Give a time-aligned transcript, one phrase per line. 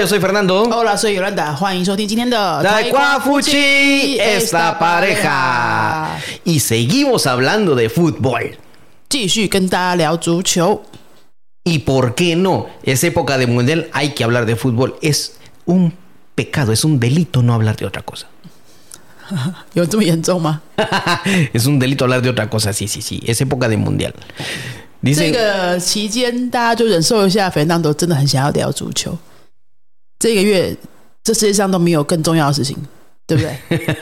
[0.00, 0.62] yo soy Fernando.
[0.62, 1.54] Hola, soy Yolanda.
[3.20, 6.18] Fuchi, esta pareja.
[6.44, 8.56] Y seguimos hablando de fútbol.
[11.64, 14.96] Y por qué no, es época de mundial, hay que hablar de fútbol.
[15.02, 15.36] Es
[15.66, 15.92] un
[16.34, 18.26] pecado, es un delito no hablar de otra cosa.
[19.74, 20.62] Yo estoy en Zoma.
[21.52, 23.20] es un delito hablar de otra cosa, sí, sí, sí.
[23.26, 24.14] Es época de mundial.
[25.02, 25.34] Dicen,
[30.20, 30.76] 这个月，
[31.24, 32.76] 这世界上都没有更重要的事情，
[33.26, 33.96] 对不对？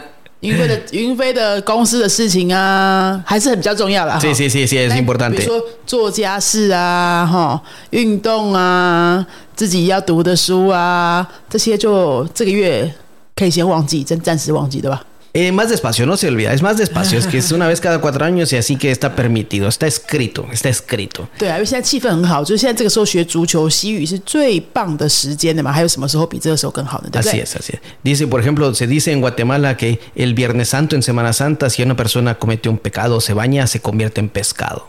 [0.40, 4.18] 云飞的云飞的公司的事情啊，还是很比较重要啦。
[4.20, 5.36] sí, 哈 sí, sí, sí, es 但比 importante.
[5.36, 12.92] 如说做家事啊，哈，运动啊，自己要读的书啊，这些就这个月
[13.36, 15.00] 可以先忘记，暂暂时忘记，对吧？
[15.33, 16.51] Eh, más despacio, no se olvida.
[16.51, 19.15] Es más despacio, es que es una vez cada cuatro años y así que está
[19.15, 21.27] permitido, está escrito, está escrito.
[21.37, 25.71] 对啊，因为现在气氛很好，就是现在这个时候学足球、西语是最棒的时间的嘛。
[25.71, 27.09] 还有什么时候比这个时候更好呢？
[27.11, 27.43] 对不 Así 对？
[27.43, 27.79] es, así es.
[28.03, 31.83] Dice, por ejemplo, se dice en Guatemala que el Viernes Santo en Semana Santa, si
[31.83, 34.87] una persona comete un pecado, se baña, se convierte en pescado.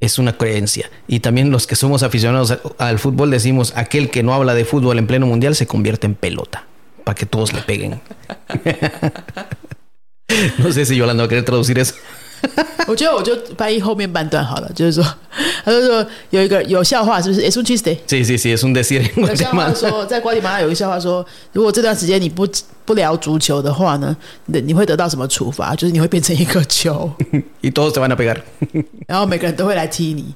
[0.00, 0.90] Es una creencia.
[1.06, 4.64] Y también los que somos aficionados al, al fútbol decimos, aquel que no habla de
[4.64, 6.66] fútbol en pleno mundial se convierte en pelota,
[7.07, 8.01] para que todos le peguen.
[10.57, 11.95] no sé si Yolanda va a querer traducir eso.
[12.87, 15.03] 我觉得我就翻译后面半段好了，就是说，
[15.65, 17.97] 他就说有一个有笑话，是不是？Es un chiste。
[18.07, 22.47] Sí, sí, sí, es un decir 有笑话说，在瓜地马拉有一个笑话说，如果这段时间你不
[22.85, 25.75] 不聊足球的话呢，你你会得到什么处罚？
[25.75, 27.11] 就是你会变成一个球，
[27.61, 28.37] y todos te van a pegar.
[29.07, 30.33] 然后每个人都会来踢你。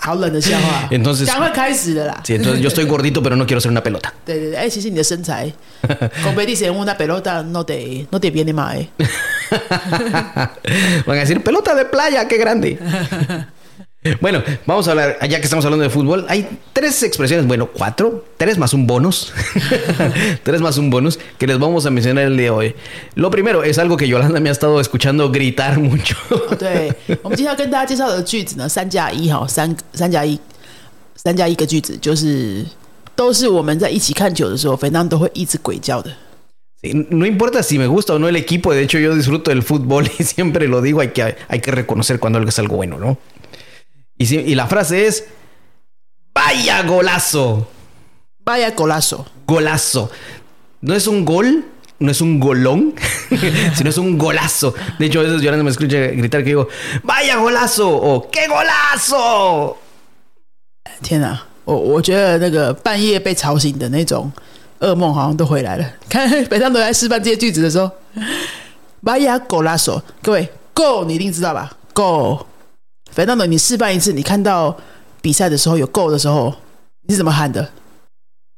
[0.00, 4.10] 好冷的笑话，Entonces- 赶快开始了啦！Sí, entonces yo estoy gordito, pero no quiero ser una pelota.
[4.24, 5.52] 对对对，哎，其实你的身材，
[6.24, 8.84] 公杯第谁问那北洛大 no 得 no 得别你买。
[11.05, 12.77] Van a decir, pelota de playa, qué grande.
[14.21, 18.23] Bueno, vamos a hablar, ya que estamos hablando de fútbol, hay tres expresiones, bueno, cuatro,
[18.37, 19.33] tres más un bonus,
[20.43, 22.75] tres más un bonus que les vamos a mencionar el día de hoy.
[23.15, 26.15] Lo primero es algo que Yolanda me ha estado escuchando gritar mucho.
[26.59, 26.93] 对，
[27.23, 30.39] 我们今天要跟大家介绍的句子呢，三加一哈，三三加一，
[31.15, 32.63] 三加一个句子，就是
[33.15, 36.11] 都是我们在一起看球的时候，肥当都会一直鬼叫的。
[36.81, 39.63] Sí, No importa si me gusta o no el equipo, de hecho yo disfruto del
[39.63, 42.97] fútbol y siempre lo digo, hay que, hay que reconocer cuando algo es algo bueno,
[42.97, 43.17] ¿no?
[44.17, 45.25] Y, si- y la frase es,
[46.33, 47.67] vaya golazo.
[48.43, 50.11] Vaya golazo， golazo.
[50.81, 51.65] No es un gol,
[51.97, 52.93] no es un golón,
[53.73, 54.75] sino es un golazo.
[54.99, 56.67] De hecho, a veces Yolanda me escucha gritar que digo,
[57.03, 57.89] ¡vaya golazo!
[57.89, 59.77] o ¡qué golazo!
[61.01, 61.41] 天哪！
[61.65, 64.31] 我我觉得那个半夜被吵醒的那种
[64.80, 65.86] 噩梦好像都回来了。
[66.08, 67.90] 看 北上都在示范这些句子的时候
[69.02, 72.46] ，Vaya golazo，各位 go 你一定知道吧？go，
[73.10, 74.76] 肥当等你示范一次，你看到
[75.20, 76.54] 比赛的时候有 go 的时候，
[77.02, 77.70] 你是怎么喊的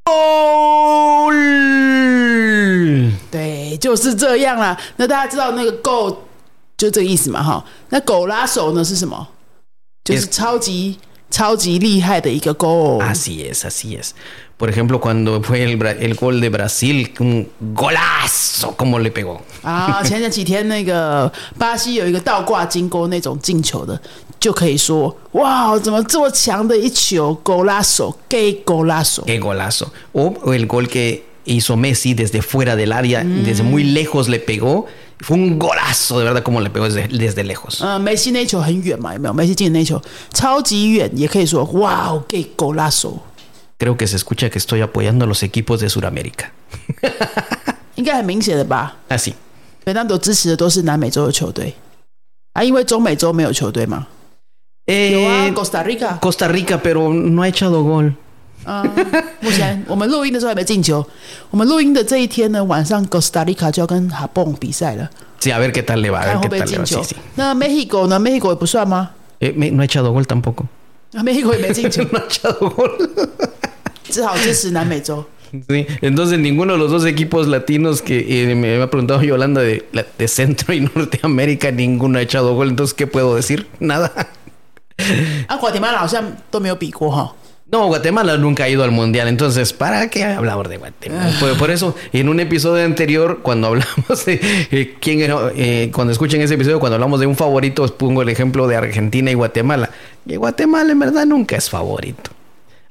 [0.04, 1.32] ？¡Gol!
[3.30, 4.78] 对，就是这样啦。
[4.96, 6.24] 那大家知道那个 “go”
[6.76, 7.42] 就这个意思嘛？
[7.42, 9.28] 哈，那狗拉手呢是什么？
[10.04, 10.98] 就是超级
[11.30, 13.00] 超级厉害的一个 “go”。
[13.00, 14.10] Así es, así es.
[14.61, 19.39] Por ejemplo, cuando fue el, Bra- el gol de Brasil, un golazo, ¿cómo le pegó?
[19.61, 23.99] 啊，前几天那个巴西有一个倒挂金钩那种进球的，
[24.39, 29.23] 就可以说哇，怎么这么强的一球狗拉手给 狗拉手？
[29.25, 29.87] ¡Qué golazo!
[30.13, 34.39] O, o el gol que hizo Messi desde fuera del área, desde muy lejos le
[34.39, 34.87] pegó.
[35.19, 37.81] Fue un golazo, de verdad, como le pegó desde, desde lejos.
[37.81, 39.33] 呃，梅西那球很远嘛，有没有？
[39.33, 39.99] 梅西进的那球
[40.31, 43.17] 超级远，也可以说哇，给狗拉手，
[43.81, 46.49] Creo que se escucha que estoy apoyando a los equipos de Sudamérica.
[47.95, 48.95] 应该很明显的吧？
[49.09, 49.33] Así.
[49.83, 51.73] 北当都支持的都是南美洲的球队
[52.53, 54.07] 啊，因为中美洲没有球队嘛。
[54.85, 56.17] 有啊 Eh, ，Costa Rica。
[56.19, 58.13] Costa Rica, pero no ha echado gol.
[58.63, 58.83] 啊，
[59.41, 61.05] 目前我们录音的时候还没进球。
[61.51, 65.09] 我们录音的这一天呢，晚上 Costa Rica 就要跟哈蹦比赛了，
[65.39, 66.65] Sí, a ver qué tal le va, a 看 ver 会 qué 不会 tal le
[66.65, 66.85] 进 va.
[66.85, 67.15] 球 Sí, sí.。
[67.35, 68.19] 那 Mexico 呢？
[68.19, 69.11] Mexico 也不算吗？
[69.39, 70.65] Eh, me- no ha echado gol tampoco.
[71.13, 72.97] 啊，Mexico 也 没进球， No ha echado gol.
[74.11, 75.23] 只好支持南美洲。
[75.69, 79.85] Sí, entonces ninguno de los dos equipos latinos que eh, me había preguntado Yolanda de,
[79.93, 82.67] la- de Centro y Norteamérica, ninguno ha echado gol.
[82.69, 83.65] Entonces, ¿qué puedo decir?
[83.79, 84.11] Nada.
[85.47, 87.33] 啊，瓜地马拉好像都没有比过哈。
[87.69, 91.33] No, Guatemala nunca ha ido al mundial, entonces, ¿para qué hablamos de Guatemala?
[91.37, 94.39] Por, por eso, en un episodio anterior, cuando hablamos de
[94.71, 98.21] eh, quién era, eh, cuando escuchen ese episodio, cuando hablamos de un favorito, os pongo
[98.21, 99.89] el ejemplo de Argentina y Guatemala.
[100.25, 102.31] Y Guatemala en verdad nunca es favorito.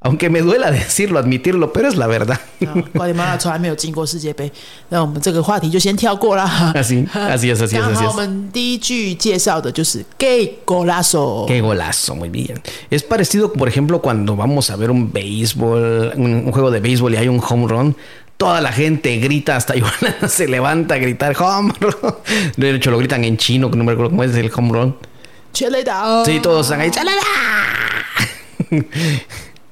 [0.00, 2.38] Aunque me duela decirlo, admitirlo, pero es la verdad.
[2.60, 4.52] 啊瓜迪马拉从来没有进过世界杯，
[4.90, 6.72] 那我们这个话题就先跳过啦。
[6.76, 8.16] Así, así es, así es, 刚 así 好我 es.
[8.16, 11.46] 们第一句介绍的就是 gay golazo。
[11.48, 12.62] Qué golazo, muy bien.
[12.90, 17.14] Es parecido, por ejemplo, cuando vamos a ver un béisbol, un, un juego de béisbol
[17.14, 17.96] y hay un home run.
[18.36, 22.14] Toda la gente grita, hasta Yolanda se levanta a gritar home run.
[22.56, 24.94] De hecho, lo gritan en chino, que no me acuerdo cómo es el home run.
[25.52, 26.90] 全垒打， Sí, todos están ahí.
[26.90, 27.22] ¡Chalala!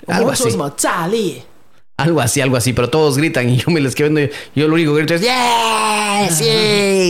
[0.09, 0.51] 我们 Algo 会说 así.
[0.51, 1.43] 什么炸裂？
[1.97, 4.35] Algo así, algo así, pero todos gritan y yo me les quedo viendo.
[4.55, 6.29] Yo lo único que grito es ¡Yeah!
[6.29, 6.45] ¡Sí!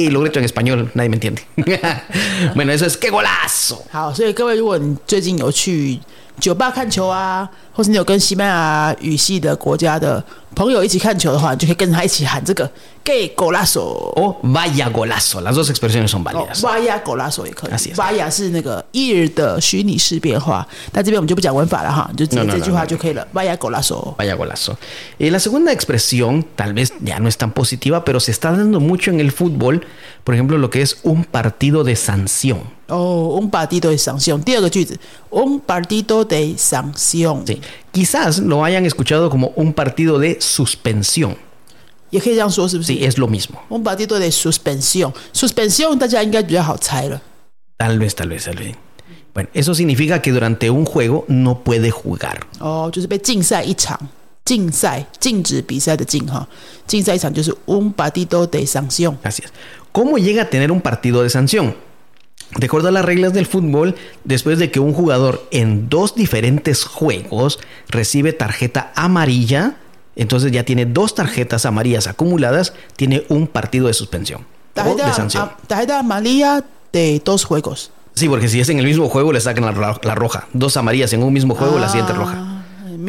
[0.06, 1.42] Y lo grito en español, nadie me entiende.
[2.54, 3.82] bueno, eso es ¡qué golazo!
[3.90, 5.98] 好，所以各位，如果你最近有去
[6.38, 7.48] 酒吧看球啊，
[7.78, 10.22] 或是你有跟西班牙语系的国家的
[10.54, 12.70] 朋友一起看球的话，你就可以跟着他一起喊这个
[13.02, 13.80] “gay golazo”。
[13.80, 15.40] O vaya golazo.
[15.40, 16.60] Las dos expresiones son 哦 válidas.
[16.60, 22.86] ，vaya golazo 也可以 Así es ，vaya 是那个 ir 的虚拟式变化，但这边我们就不讲文法了哈，你就直接 No, no, 这句 no, 话 no.
[22.86, 24.14] 就可以了，vaya golazo。
[24.16, 24.76] Vaya golazo.
[25.18, 28.78] Y la segunda expresión, tal vez ya no es tan positiva, pero se está dando
[28.78, 29.84] mucho en el fútbol.
[30.22, 32.60] Por ejemplo, lo que es un partido de sanción.
[32.88, 34.42] 哦，un partido de sanción。
[34.42, 34.98] 第二个句子，
[35.30, 37.60] un partido de sanción， Sí.
[37.91, 41.37] Quizás lo hayan escuchado como un partido de suspensión.
[42.87, 43.61] Sí, es lo mismo.
[43.69, 45.13] Un partido de suspensión.
[45.31, 45.99] Suspensión,
[47.77, 48.75] tal vez, tal vez, tal vez.
[49.33, 52.47] Bueno, eso significa que durante un juego no puede jugar.
[52.59, 52.89] Oh,
[59.23, 59.53] Así es.
[59.91, 61.75] ¿Cómo llega a tener un partido de sanción?
[62.57, 66.83] De acuerdo a las reglas del fútbol, después de que un jugador en dos diferentes
[66.83, 67.59] juegos
[67.89, 69.75] recibe tarjeta amarilla,
[70.15, 75.43] entonces ya tiene dos tarjetas amarillas acumuladas, tiene un partido de suspensión o de sanción.
[75.43, 77.91] Tarjeta, tarjeta amarilla de dos juegos.
[78.15, 80.47] Sí, porque si es en el mismo juego le sacan la roja.
[80.53, 82.48] Dos amarillas en un mismo juego, la siguiente roja.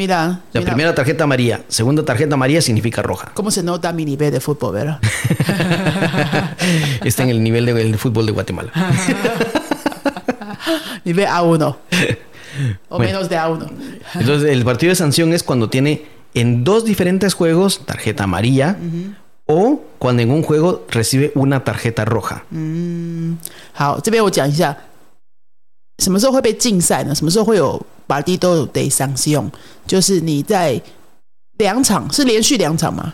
[0.00, 3.30] Mira, O sea, mira, primera tarjeta amarilla, segunda tarjeta amarilla significa roja.
[3.34, 4.98] cómo se nota mi nivel de fútbol, ¿verdad?
[7.04, 8.72] Está en el nivel del fútbol de Guatemala.
[11.04, 11.62] nivel A1
[12.88, 13.04] o Bueno.
[13.04, 13.68] menos de A1.
[14.14, 18.76] Entonces, el partido de sanción es cuando tiene en dos diferentes juegos tarjeta amarilla
[19.46, 22.42] o cuando en un juego recibe una tarjeta roja.
[23.74, 24.74] 好，这边我讲一下，
[26.01, 27.15] 什么时候会被禁赛呢？
[27.15, 29.49] 什么时候会有 partido de sanción？
[29.87, 30.81] 就是你在
[31.59, 33.13] 两场是连续两场吗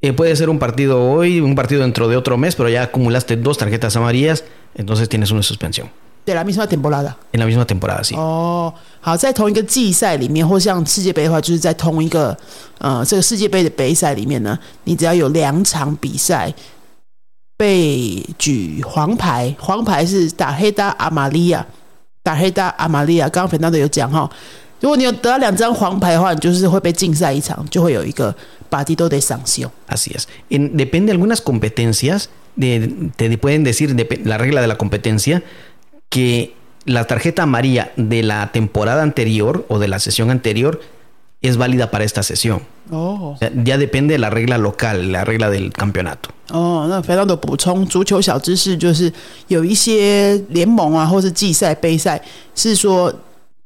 [0.00, 3.36] ？Eh, puede ser un partido hoy, un partido dentro de otro mes, pero ya acumulaste
[3.36, 4.42] dos tarjetas amarillas,
[4.74, 5.88] entonces tienes una suspensión.
[6.24, 7.16] de la misma temporada。
[7.32, 8.14] En la misma temporada, sí.
[8.16, 12.36] 哦，好，在同一个季赛里面，或像世界杯的话，就是在同一个
[12.78, 16.52] 呃这个世界杯的杯赛里面呢，你只要有两场比赛
[17.56, 21.66] 被举黄牌，黄牌是打黑打阿玛利亚，
[22.23, 23.29] 打黑达阿玛利亚。
[23.29, 24.29] 刚刚粉当的有讲哈，
[24.81, 28.35] 如果你有得到两张黄牌的话，你就是会被禁赛一场，就会有一个
[28.69, 29.69] partido de sanción。
[29.87, 30.27] Así es.
[30.49, 35.41] En- depende de algunas competencias, de- te pueden decir depe- la regla de la competencia
[36.09, 36.53] que
[36.85, 40.79] la tarjeta amarilla de la temporada anterior o de la sesión anterior
[41.42, 42.60] es válida para esta sesión.
[42.90, 46.30] 哦 O sea, ya depende de la regla local, la regla del campeonato.
[46.50, 49.12] 哦，那肥皂的补充足球小知识就是
[49.48, 52.20] 有一些联盟啊，或是季赛、杯赛，
[52.54, 53.12] 是说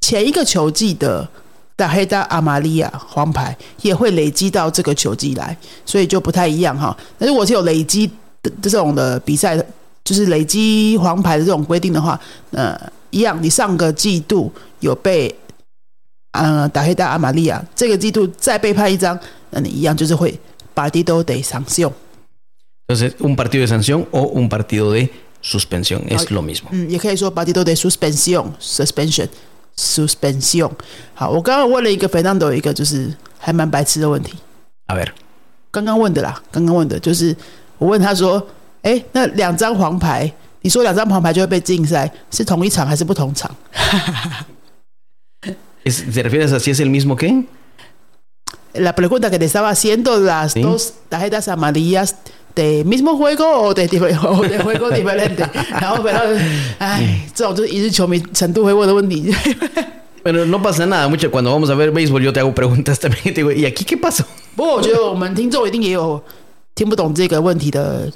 [0.01, 1.29] 前一个球季的
[1.75, 6.97] 打黑达阿玛利亚黄牌也会累积到这个球季来，所以就不太一样哈。
[7.19, 8.07] 那如果是有累积
[8.43, 9.57] 的这种的比赛，
[10.05, 12.19] 就是累积黄牌的这种规定的话，
[12.53, 12.79] 呃，
[13.11, 15.35] 一样，你上个季度有被
[16.37, 19.19] 呃打黑达阿玛利亚，这个季度再被判一张，
[19.51, 20.39] 那你一样就是会
[20.75, 21.93] partido de sanción。
[22.89, 25.11] Entonces, un partido de sanción o un partido de
[25.43, 26.69] suspensión es lo mismo.
[26.71, 29.29] 嗯，也可以说 partido de suspensión suspension
[29.77, 30.71] suspensión。
[31.15, 34.35] 好，我刚刚问了一个 Fernando 一个就是还蛮白痴的问题
[34.87, 35.09] ，A ver,
[35.71, 37.37] 刚刚问的啦，刚刚问的就是
[37.79, 38.45] 我问他说，
[38.83, 43.51] 哎，那两张黄牌，你说两张黄牌就会被禁赛，是同一场还是不同场？
[45.86, 47.46] ¿es- ¿te refieres a si es el mismo que?
[48.74, 50.62] La pregunta que te estaba haciendo, las Sí.
[50.62, 52.16] dos tarjetas amarillas
[52.56, 55.46] de mismo juego o de, difer- o de juego diferente，
[55.80, 56.40] 然后 Fernando，
[56.80, 59.34] 哎，这种就是一日球迷程度会问的问题。
[60.24, 61.32] Bueno, no pasa nada mucho.
[61.32, 63.22] Cuando vamos a ver béisbol, yo te hago preguntas también.
[63.26, 64.24] y Te digo, ¿y aquí qué pasó?
[64.56, 66.22] 不过我觉得我们听众一定也有
[66.76, 68.12] 听不懂这个问题的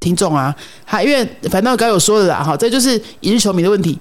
[0.00, 3.98] 听众啊，还因为反正刚刚有说的啦，哈，这就是一日球迷的问题。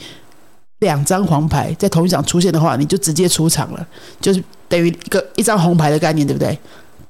[0.83, 3.87] 两张黄牌在同一场出现的话，你就直接出场了，
[4.21, 6.57] 就是等于一个一张红牌的概念，对不对？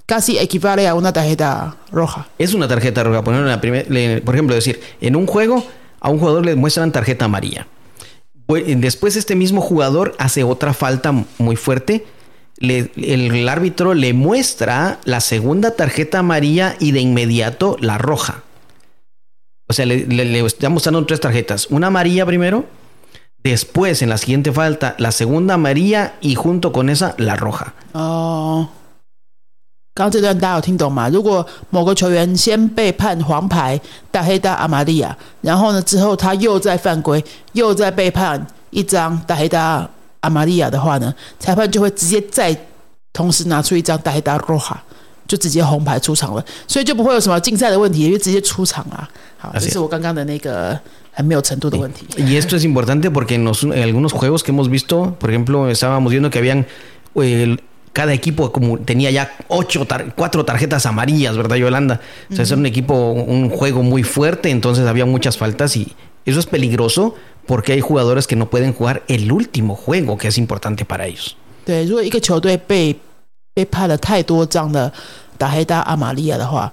[0.07, 2.25] Casi equivale a una tarjeta roja。
[2.39, 3.23] Es una tarjeta roja.
[3.23, 5.63] Por ejemplo, la primer- le- por ejemplo, decir, en un juego
[5.99, 7.67] a un jugador le muestran tarjeta amarilla.
[8.47, 12.07] Bu- Después este mismo jugador hace otra falta muy fuerte
[12.57, 18.41] le- el, el árbitro le muestra la segunda tarjeta amarilla y de inmediato la roja.
[19.67, 21.67] O sea, le, le- le está mostrando tres tarjetas.
[21.69, 22.65] Una amarilla primero,
[23.44, 27.74] después en la siguiente falta la segunda amarilla y junto con esa la roja.
[27.92, 28.66] 哦，
[29.94, 31.08] 刚这段大家有听懂吗？
[31.10, 33.78] 如果某个球员先被判黄牌，
[34.10, 37.22] 大黑大阿玛利亚，然后呢之后他又在犯规，
[37.52, 39.88] 又在被判一张大黑大
[40.20, 42.56] 阿玛利亚的话呢，裁判就会直接再
[43.12, 44.82] 同时拿出一张大黑大罗哈，
[45.27, 49.07] 就直接红牌出场了，所以就不会有什么竞赛的问题，因为直接出场啦。
[49.37, 50.79] 好， Así 这是我刚刚的那个
[51.11, 52.07] 还没有程度的问题。
[52.17, 55.69] Y esto es importante porque en, los- en algunos juegos que hemos visto, por ejemplo,
[55.69, 56.65] estábamos viendo que habían
[57.15, 57.57] eh,
[57.93, 62.01] cada equipo como tenía ya ocho tar- cuatro tarjetas amarillas, ¿verdad, Yolanda?
[62.31, 65.93] O sea, es un equipo, un juego muy fuerte, entonces había muchas faltas y
[66.25, 70.37] eso es peligroso porque hay jugadores que no pueden jugar el último juego, que es
[70.37, 71.35] importante para ellos.
[71.65, 72.95] 对，如果一个球队被
[73.54, 74.92] 被判了太多张的
[75.38, 76.70] 打黑大阿玛利亚的话，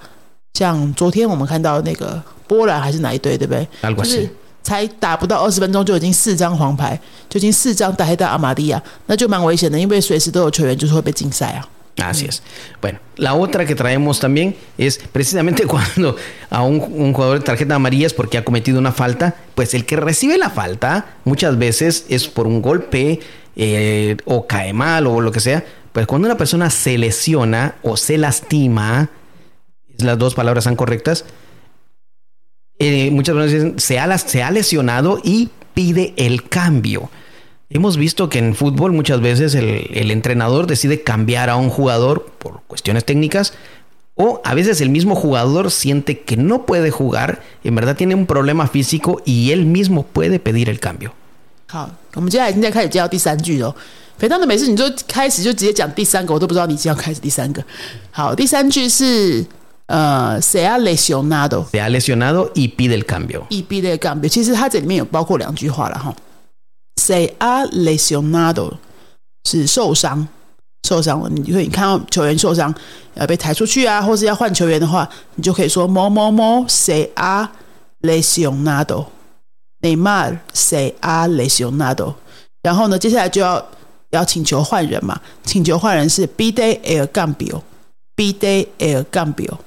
[0.54, 4.30] 像昨天我们看到那个波兰还是哪一队，对不对就是
[4.64, 11.68] 才打不到二十分钟就已经四张黄牌，就已经四张打黑大阿玛利亚，那就蛮危险的，因为随时都有球员就是会被禁赛啊。
[11.98, 12.42] Así es.
[12.82, 16.16] Bueno, la otra que traemos también es precisamente cuando
[16.50, 19.86] a un, un jugador de tarjeta amarilla es porque ha cometido una falta, pues el
[19.86, 23.20] que recibe la falta muchas veces es por un golpe
[23.58, 25.64] eh, o cae mal o lo que sea.
[25.93, 29.09] Pues cuando una persona se lesiona o se lastima,
[29.99, 31.25] las dos palabras son correctas,
[32.79, 37.11] eh, muchas veces dicen, se ha, las- se ha lesionado y pide el cambio.
[37.71, 42.26] Hemos visto que en fútbol muchas veces el, el entrenador decide cambiar a un jugador
[42.38, 43.55] por cuestiones técnicas
[44.15, 48.26] o a veces el mismo jugador siente que no puede jugar, en verdad tiene un
[48.26, 51.12] problema físico y él mismo puede pedir el cambio.
[51.69, 53.75] 好，我们接下来已经在开始介绍第三句了。
[54.22, 57.63] 肥当的每次你就开始就直接讲第三个，我都不知道你要开始第三个。
[58.12, 59.44] 好，第三句是
[59.88, 61.66] 呃，se ha lesionado。
[61.72, 63.42] Se ha lesionado y pide el cambio.
[63.50, 66.16] E B 的 cambio，其实它这里面有包括两句话了哈。
[67.01, 68.74] Se ha lesionado
[69.50, 70.28] 是受伤，
[70.88, 71.28] 受伤了。
[71.28, 72.72] 你就会你看到球员受伤，
[73.16, 77.48] 呃，被抬出去啊，或是要换球员的话，你就可以说某某某 se ha
[78.01, 79.06] lesionado。
[79.82, 82.13] Neymar se ha lesionado。
[82.62, 83.66] 然后呢，接下来就要
[84.11, 89.59] 要请求换人嘛，请求换人是 pide el cambio，pide el cambio。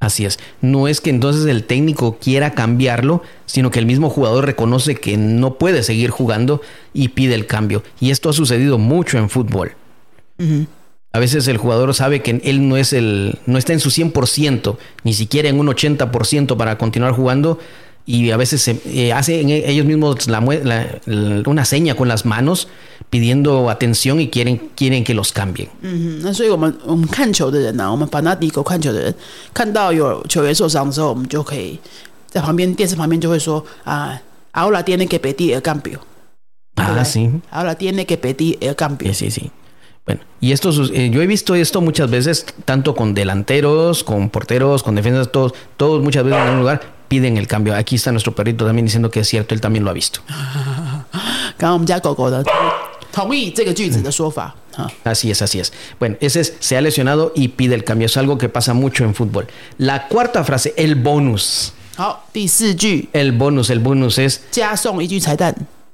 [0.00, 0.38] Así es.
[0.60, 5.16] No es que entonces el técnico quiera cambiarlo, sino que el mismo jugador reconoce que
[5.16, 6.60] no puede seguir jugando
[6.92, 7.84] y pide el cambio.
[8.00, 9.76] Y esto ha sucedido mucho en fútbol.
[11.12, 14.76] A veces el jugador sabe que él no es el no está en su 100%,
[15.04, 17.60] ni siquiera en un 80% para continuar jugando
[18.06, 22.08] y a veces se, eh, hacen ellos mismos la mue- la- la- una seña con
[22.08, 22.66] las manos
[23.10, 25.68] pidiendo atención y quieren quieren que los cambien.
[25.82, 29.14] 嗯，那所以我们我们看球的人呢、我们法纳迪狗看球的人，
[29.54, 31.78] 看到有球员受伤的时候，我们就可以
[32.28, 34.18] 在旁边电视旁边就会说啊，
[34.52, 35.98] ahora tiene que pedir el cambio，
[36.76, 37.04] Ah, Correcto.
[37.04, 37.30] sí.
[37.52, 39.12] ahora tiene que pedir el cambio。
[39.12, 39.50] Sí, sí, sí.
[40.04, 44.30] Bueno, y esto, sus- eh, yo he visto esto muchas veces, tanto con delanteros, con
[44.30, 47.75] porteros, con defensas, todos, todos muchas veces en un lugar piden el cambio.
[47.75, 50.21] Aquí está nuestro perrito también diciendo que es cierto, él también lo ha visto.
[55.03, 55.73] Así es, así es.
[55.99, 58.05] Bueno, ese es, se ha lesionado y pide el cambio.
[58.05, 59.47] Es algo que pasa mucho en fútbol.
[59.77, 61.73] La cuarta frase, el bonus.
[63.13, 64.43] El bonus, el bonus es...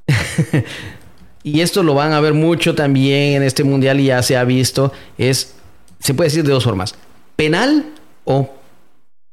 [1.43, 4.43] y esto lo van a ver mucho también en este mundial y ya se ha
[4.43, 4.91] visto.
[5.17, 5.55] Es,
[5.99, 6.95] se puede decir de dos formas,
[7.37, 7.85] penal
[8.25, 8.53] o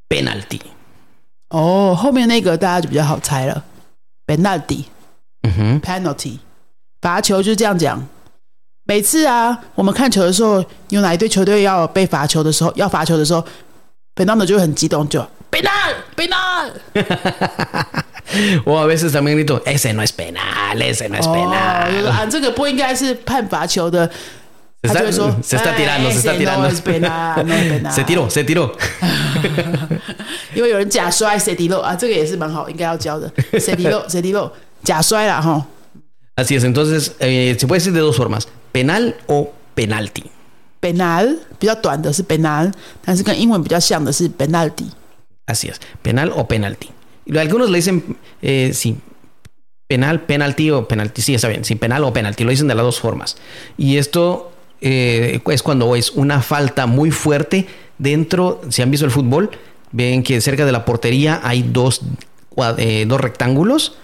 [0.07, 0.61] penalti.
[1.51, 3.63] 哦，后面那个大家就比较好猜了
[4.25, 4.85] ，penalty。
[5.43, 5.81] Ujú.
[5.81, 6.37] penalty，
[7.01, 8.07] 罚球就是这样讲。
[8.83, 13.43] 每次啊，我们看球的时候，有哪一队球队要被罚球的时候，要罚球的时候
[14.15, 16.71] ，Fernando 就会很激动，就 penal penal。
[18.65, 22.11] O a veces también grito, ese no es penal, ese no es 哦，就是 penal.
[22.11, 24.07] 啊，这个不应该是判罚球的，
[24.83, 26.61] 他就会说 está, se está 哎 tirando, se está ese tirando.
[26.61, 28.75] No es penal, no es penal Se tiró, se tiró.
[30.54, 34.50] 因为有人假摔 C D 漏啊，这个也是蛮好，应该要教的 C D 漏 C D 漏
[34.82, 35.66] 假摔啦哈。
[36.36, 40.24] Así es, entonces eh, se puede decir de dos formas, penal o penalti.
[40.80, 42.70] penal 比较短的是 penal，
[43.02, 44.86] 但是跟英文比较像的是 penalty。
[45.46, 46.90] Así es, penal o penalti.
[47.24, 48.96] Y Algunos le dicen, eh, sí,
[49.88, 51.22] penal, penalti o penalti.
[51.22, 52.44] Sí, está bien, sí, penal o penalti.
[52.44, 53.36] Lo dicen de las dos formas.
[53.76, 57.66] Y esto eh, es cuando es una falta muy fuerte
[58.00, 59.50] dentro, si han visto el fútbol,
[59.92, 62.02] ven que cerca de la portería hay dos,
[62.54, 63.94] cua- eh, dos rectángulos.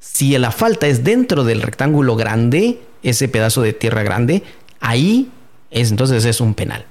[0.00, 4.42] Si la falta es dentro del rectángulo grande, ese pedazo de tierra grande,
[4.80, 5.30] ahí
[5.74, 6.84] Es, entonces es un penal.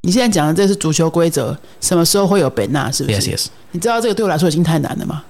[0.00, 2.90] 你现在讲的这是足球规则，什么时候会有本纳？
[2.90, 3.46] 是不 Sí, 是 así es.
[3.72, 5.22] 你知道这个对我来说已经太难了吗？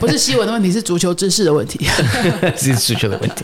[0.00, 1.86] 不是西文的问题，是足球知识的问题。
[2.56, 3.42] Sí, es mucho de cuenta.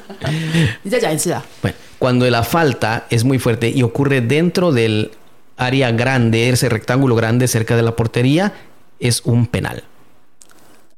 [0.82, 1.44] 你再讲一次啊！
[1.62, 5.10] Bueno, cuando la falta es muy fuerte y ocurre dentro del
[5.56, 8.52] área grande, ese rectángulo grande cerca de la portería,
[8.98, 9.82] es un penal.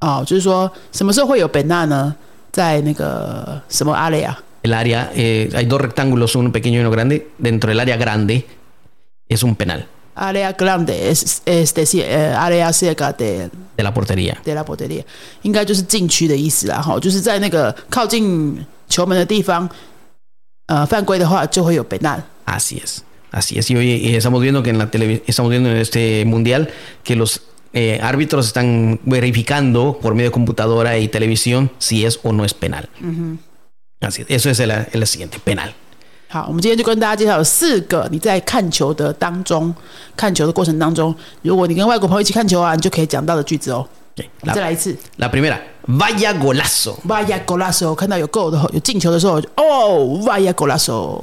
[0.01, 2.15] 哦，就是说什么时候会有本纳呢？
[2.53, 4.39] 在那个什么阿雷啊？
[4.63, 7.29] El área, eh, hay dos rectángulos, uno pequeño y uno grande.
[7.39, 8.45] Dentro del área grande
[9.29, 14.39] es un penal 阿雷亚 grande es es decir 呃阿雷亚 cerca de de la portería.
[14.45, 15.05] de la portería，
[15.43, 16.81] 应该就是禁区的意思啦。
[16.81, 18.59] 哈，就是在那个靠近
[18.89, 19.69] 球门的地方，
[20.71, 22.21] 呃，犯规的话就会有本纳。
[22.45, 23.71] Así es, así es.
[23.71, 26.69] Y hoy eh, estamos viendo que en la televisión, estamos viendo en este mundial
[27.05, 27.41] que los
[27.73, 32.53] eh, árbitros están verificando por medio de computadora y televisión si es o no es
[32.55, 32.89] penal.
[34.01, 35.73] Así es, eso es el, el siguiente, penal.
[36.29, 39.73] 好，我们今天就跟大家介绍了四个你在看球的当中，
[40.17, 43.89] 看球的过程当中，如果你跟外国朋友一起看球啊，你就可以讲到的句子哦。
[44.21, 47.95] Ok, 我们再 La, 来一次 la primera, vaya golazo ，vaya golazo！
[47.95, 51.21] 看到有 goal 的有进球的时候，哦，vaya golazo，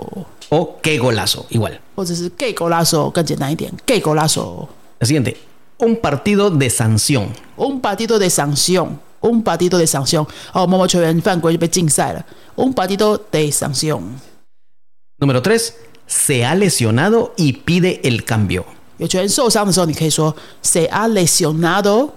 [0.49, 1.71] o qué golazo, igual.
[1.95, 4.67] 或者是 gay golazo 更简单一点，gay golazo。
[4.99, 5.37] El siguiente,
[5.79, 7.29] un partido de sanción.
[7.57, 10.27] un partido de sanción，un partido de sanción。
[10.53, 12.23] 哦，某某球员犯规就被禁赛了，
[12.55, 14.01] un partido de sanción。
[15.19, 15.73] Número 3,
[16.05, 18.65] se ha lesionado y pide el cambio.
[18.97, 22.11] 有球员受伤的时候，你可以说 se ha lesionado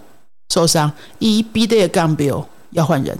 [0.50, 3.16] 受伤，y pide cambio 要换人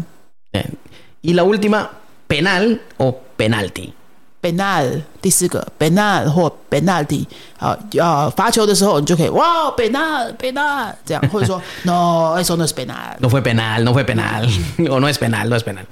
[0.53, 0.77] Bien.
[1.23, 1.91] Y la última,
[2.27, 3.93] penal o penalti.
[4.41, 7.27] ，penal 第四个 penal 或 penalty
[7.59, 13.17] 好，要罚球的时候，你就可以哇 penal penal 这样，或者说 no eso no es penal。
[13.19, 14.47] No fue penal, no fue penal.
[14.89, 15.85] o no es penal, no es penal.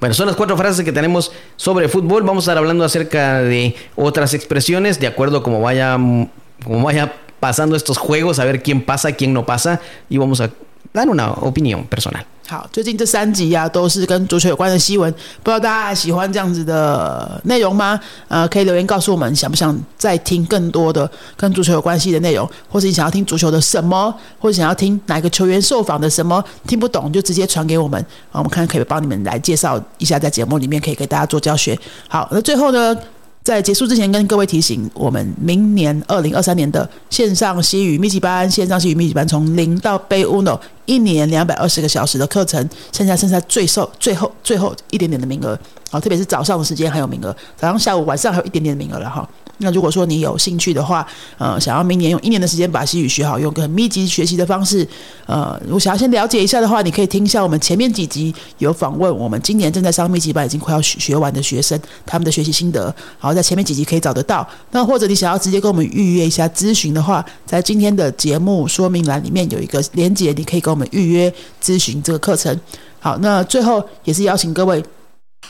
[0.00, 2.24] Bueno, son las cuatro frases que tenemos sobre fútbol.
[2.24, 7.76] Vamos a estar hablando acerca de otras expresiones, de acuerdo como vaya, como vaya pasando
[7.76, 9.80] estos juegos, a ver quién pasa, quién no pasa.
[10.08, 10.50] Y vamos a
[10.95, 15.11] 那 una opinión personal 好，最近这三集呀、都是跟足球有关的新闻，
[15.41, 17.99] 不知道大家喜欢这样子的内容吗？
[18.27, 27.99] 呃，可以留言告诉我们，想不想再听更多的跟足球有关系的内容，或是你想要听足球的什么，或者想要听哪个球员受访的什么，听不懂就直接传给我们，
[28.31, 31.77] 啊，我们看可以帮你们来介绍一下，在节目里面可以给大家做教学。
[32.07, 32.95] 好，那最后呢？
[33.45, 45.55] 在结束之前，跟各位提醒，我们明年二零二三年的线上西语密集班，线上西语密集班从零到 b Uno，一年两百二十个小时的课程，剩下剩下最受最后最后一点点的名额，
[45.91, 49.29] 好，特别是早上的时间还有名额，早上、下午、晚上还有一点点的名额了哈。
[49.59, 51.05] 那如果说你有兴趣的话，
[51.37, 54.87] 呃，想要明年用一年的时间把西语学好，用个密集学习的方式，
[55.25, 64.47] 呃，如果想要先了解一下的话，你可以听一下我们前面几集有访问我们今年正在上密集班已经快要学学完的学生，他们的学习心得，好，在前面几集可以找得到。
[64.71, 72.59] 那或者你想要直接跟我们预约一下咨询的话，在今天的节目说明栏里面有一个连接，你可以跟我们预约咨询这个课程。
[72.99, 74.83] 好，那最后也是邀请各位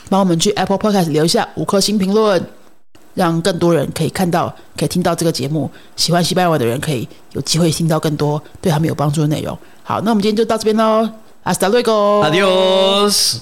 [0.10, 2.46] 帮我们去 Apple Podcast 留下五颗星评论。
[3.15, 9.58] 让更多人可以看到、可以听到这个节目，喜欢西班牙的人可以有机会听到更多对他们有帮助的内容。
[9.82, 11.10] 好，那我们今天就到这边喽
[11.43, 13.39] ，hasta luego，adiós。